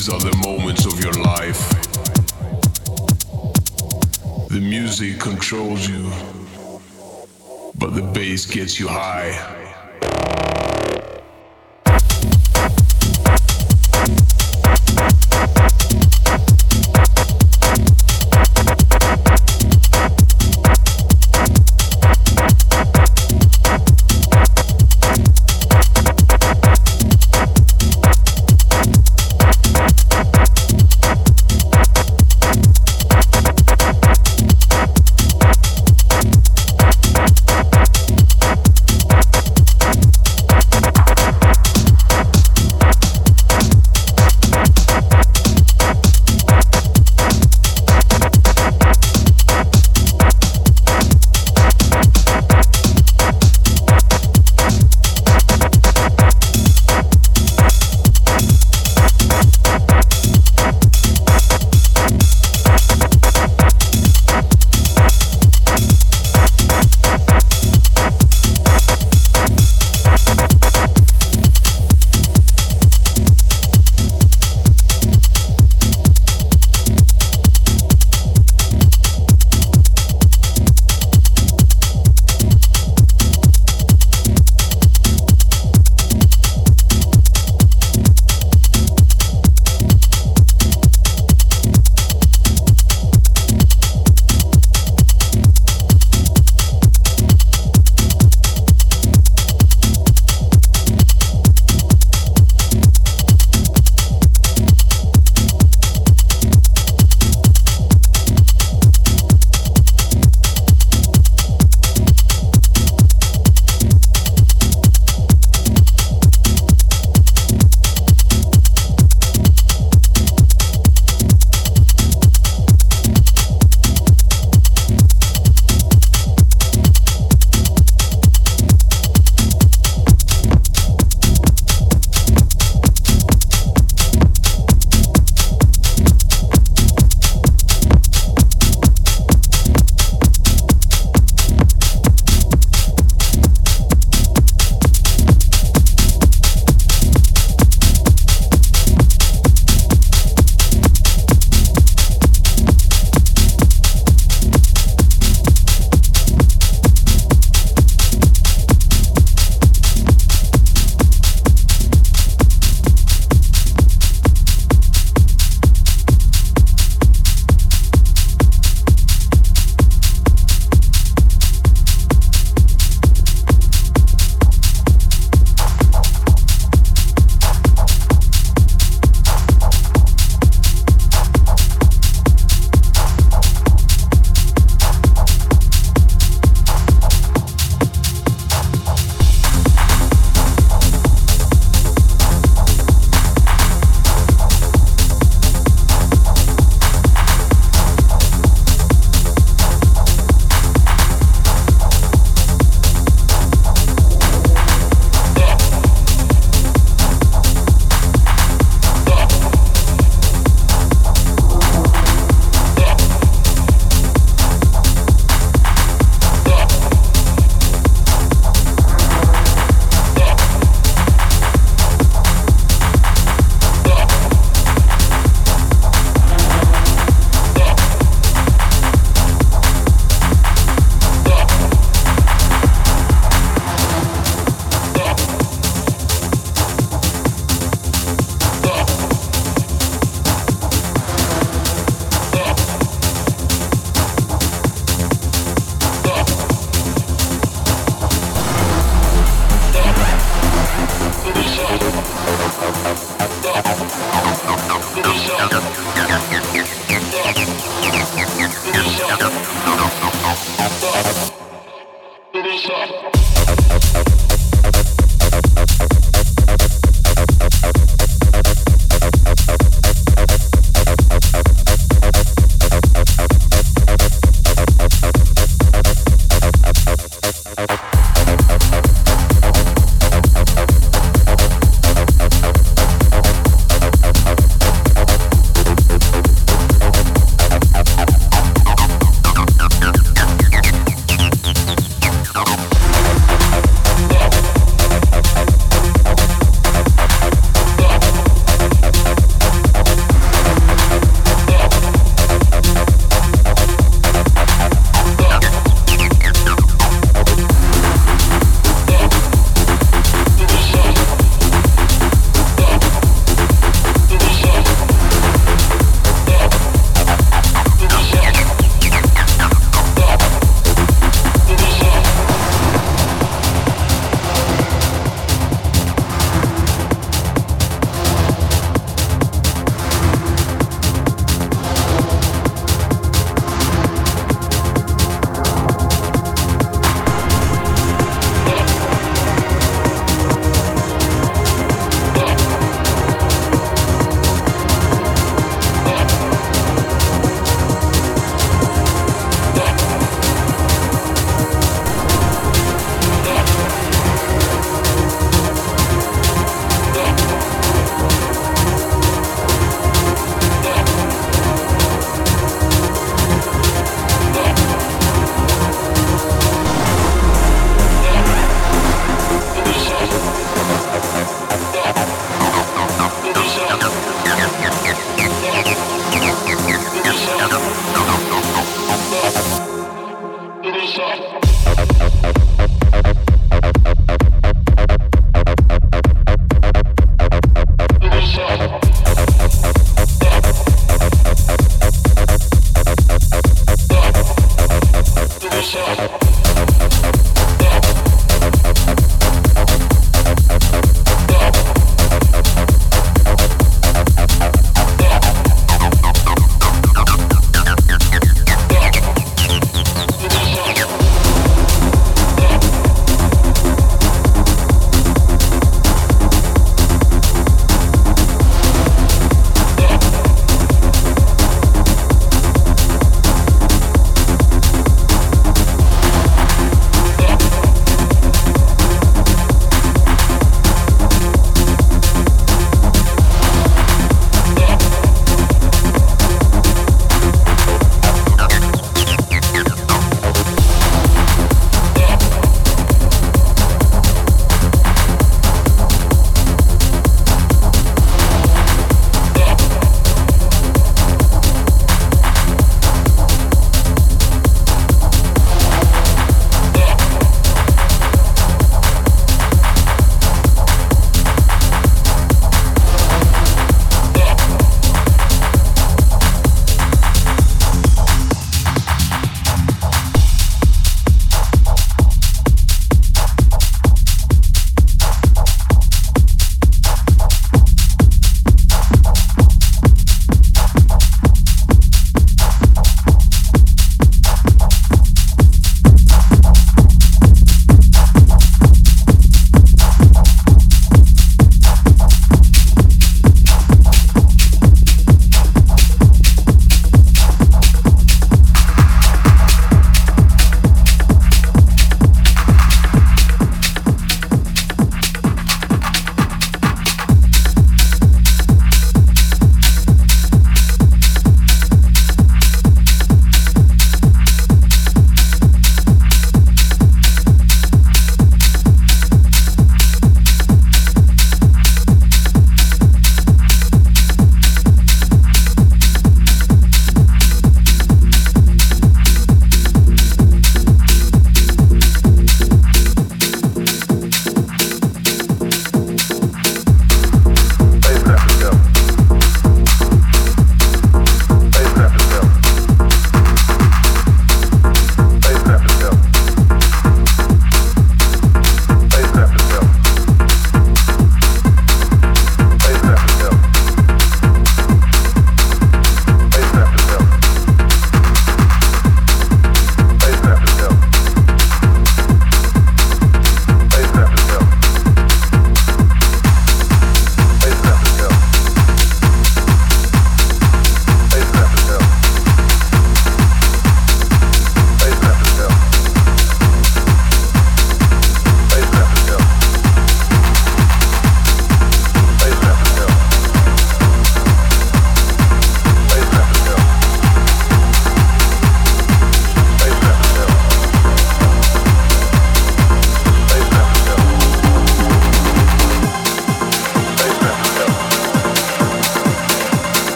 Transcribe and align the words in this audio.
These 0.00 0.08
are 0.08 0.18
the 0.18 0.34
moments 0.48 0.86
of 0.86 0.98
your 0.98 1.12
life. 1.12 1.68
The 4.48 4.58
music 4.58 5.20
controls 5.20 5.86
you, 5.90 6.10
but 7.74 7.94
the 7.94 8.10
bass 8.14 8.46
gets 8.46 8.80
you 8.80 8.88
high. 8.88 9.59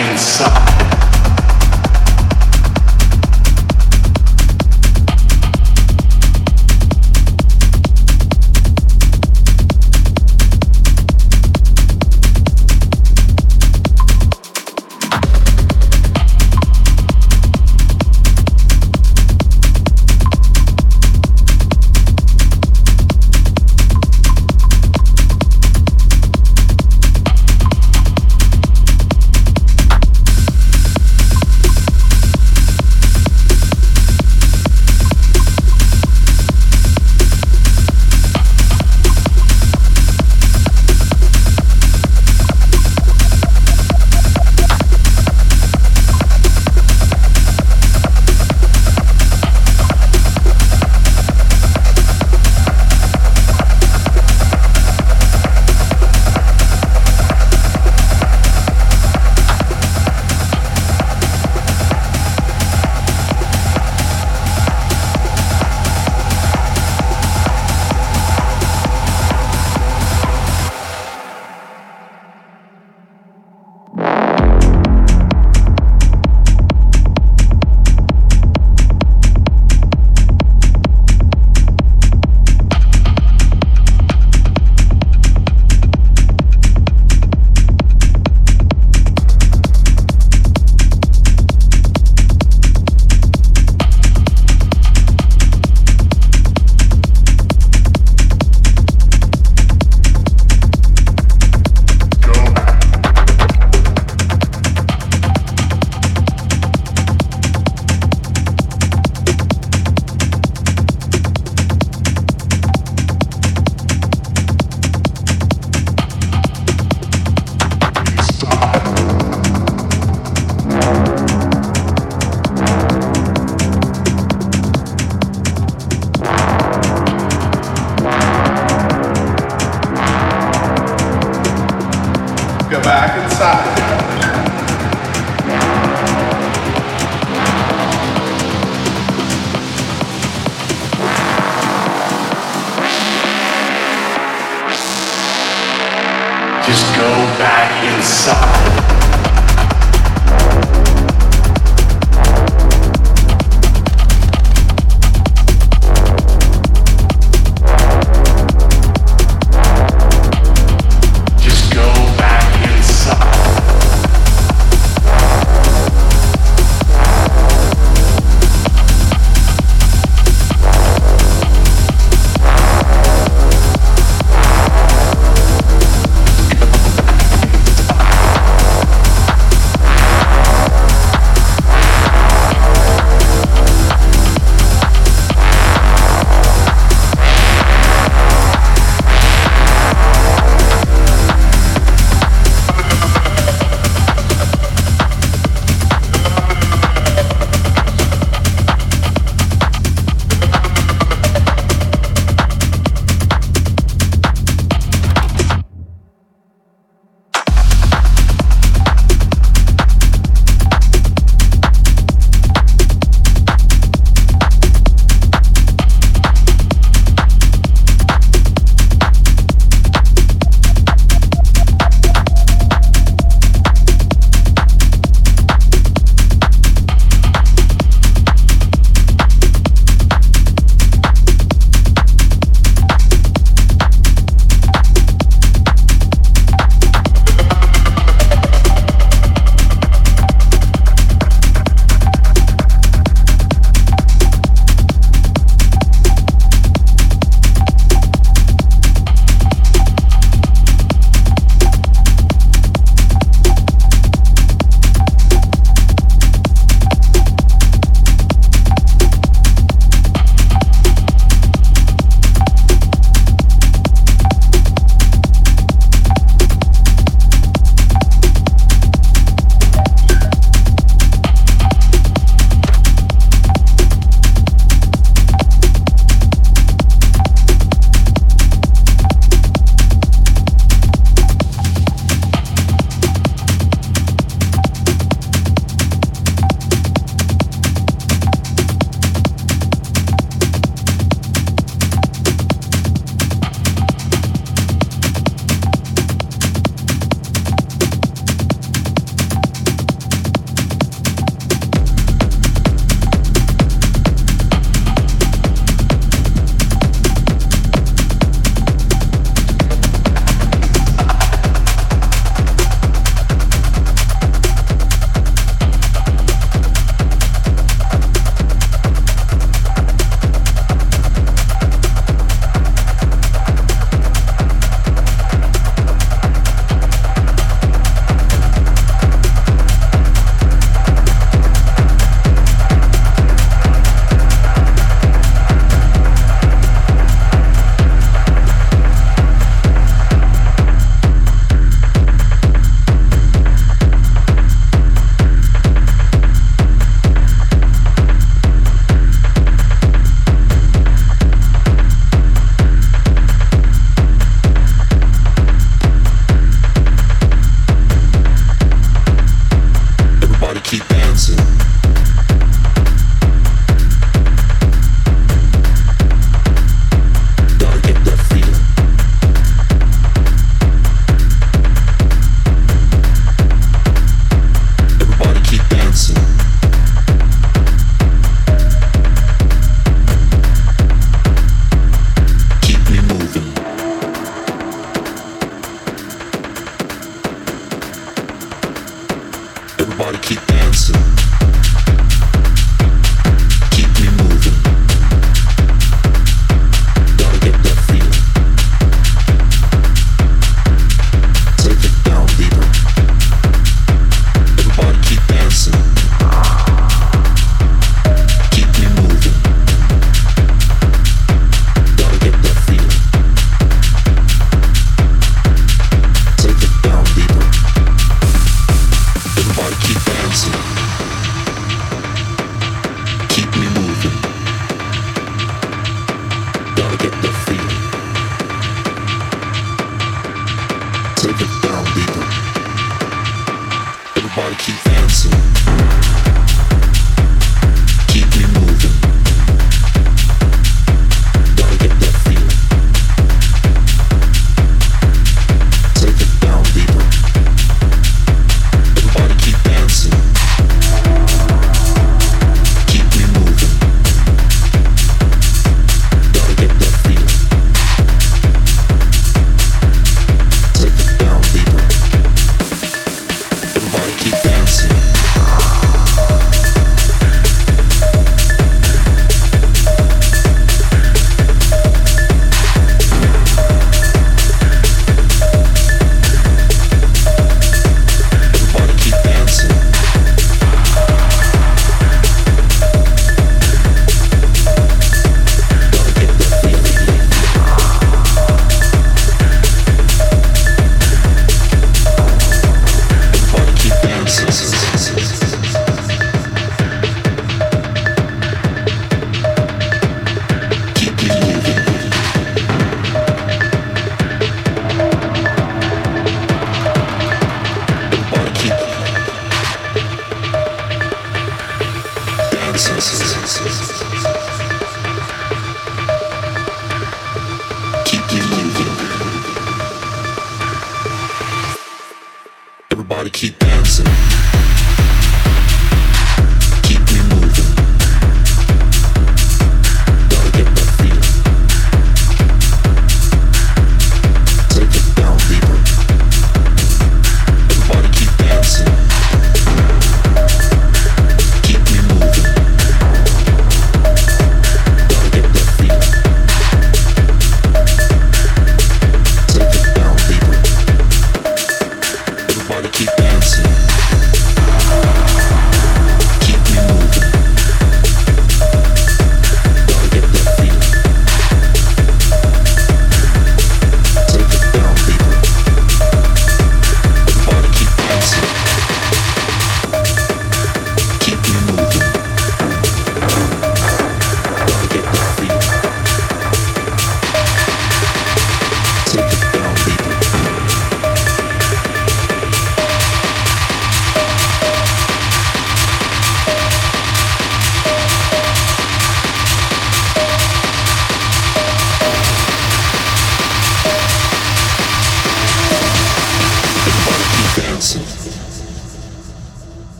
Inside. 0.00 0.73